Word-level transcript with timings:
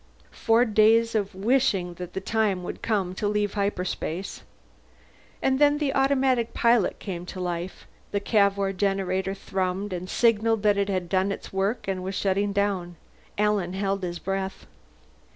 Four 0.31 0.65
days 0.65 1.13
of 1.13 1.35
wishing 1.35 1.93
that 1.97 2.13
the 2.13 2.21
time 2.21 2.63
would 2.63 2.81
come 2.81 3.13
to 3.13 3.27
leave 3.27 3.53
hyperspace. 3.53 4.41
And 5.43 5.59
then 5.59 5.77
the 5.77 5.93
automatic 5.93 6.55
pilot 6.55 6.97
came 6.97 7.23
to 7.27 7.39
life; 7.39 7.85
the 8.09 8.19
Cavour 8.19 8.73
generator 8.73 9.35
thrummed 9.35 9.93
and 9.93 10.09
signalled 10.09 10.63
that 10.63 10.77
it 10.77 10.89
had 10.89 11.07
done 11.07 11.31
its 11.31 11.53
work 11.53 11.87
and 11.87 12.01
was 12.01 12.15
shutting 12.15 12.51
down. 12.51 12.95
Alan 13.37 13.73
held 13.73 14.01
his 14.01 14.17
breath. 14.17 14.65